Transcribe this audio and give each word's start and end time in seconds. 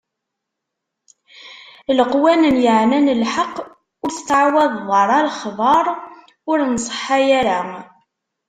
Leqwanen 1.97 2.57
yeɛnan 2.65 3.07
lḥeqq: 3.21 3.55
ur 4.03 4.09
tettɛawadeḍ 4.11 4.89
ara 5.01 5.17
lexbaṛ 5.27 5.85
ur 6.49 6.57
nṣeḥḥa 6.73 7.19
ara. 7.39 7.61